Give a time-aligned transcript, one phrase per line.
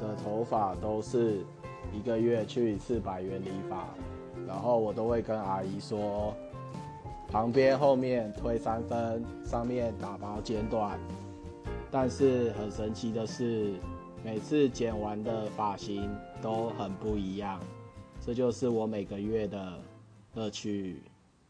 [0.00, 1.44] 的头发都是
[1.92, 3.86] 一个月去一次百元理发
[4.46, 6.34] 然后我都会跟阿姨说
[7.28, 10.98] 旁边后面推三分上面打薄剪短
[11.90, 13.72] 但是很神奇的是
[14.24, 16.10] 每次剪完的发型
[16.42, 17.60] 都很不一样
[18.20, 19.78] 这就是我每个月的
[20.34, 21.02] 乐趣。